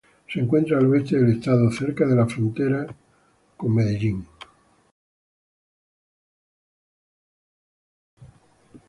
Se 0.33 0.39
encuentra 0.39 0.79
al 0.79 0.87
oeste 0.87 1.15
del 1.15 1.37
estado, 1.37 1.71
cerca 1.71 2.07
de 2.07 2.15
la 2.15 2.25
frontera 2.25 2.87
con 3.55 3.77
Kentucky. 3.77 4.25